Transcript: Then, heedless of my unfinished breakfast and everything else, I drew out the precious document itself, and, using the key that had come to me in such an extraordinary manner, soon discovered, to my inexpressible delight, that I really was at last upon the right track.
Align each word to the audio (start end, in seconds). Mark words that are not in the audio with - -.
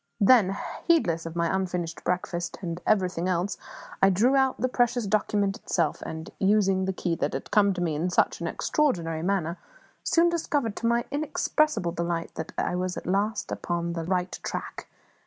Then, 0.19 0.57
heedless 0.87 1.27
of 1.27 1.35
my 1.35 1.55
unfinished 1.55 2.03
breakfast 2.03 2.57
and 2.63 2.81
everything 2.87 3.27
else, 3.29 3.59
I 4.01 4.09
drew 4.09 4.35
out 4.35 4.57
the 4.59 4.67
precious 4.67 5.05
document 5.05 5.57
itself, 5.57 6.01
and, 6.03 6.31
using 6.39 6.85
the 6.85 6.91
key 6.91 7.13
that 7.17 7.33
had 7.33 7.51
come 7.51 7.71
to 7.75 7.81
me 7.81 7.93
in 7.93 8.09
such 8.09 8.41
an 8.41 8.47
extraordinary 8.47 9.21
manner, 9.21 9.59
soon 10.03 10.27
discovered, 10.27 10.75
to 10.77 10.87
my 10.87 11.05
inexpressible 11.11 11.91
delight, 11.91 12.33
that 12.33 12.51
I 12.57 12.69
really 12.69 12.77
was 12.77 12.97
at 12.97 13.05
last 13.05 13.51
upon 13.51 13.93
the 13.93 14.03
right 14.03 14.31
track. 14.41 14.87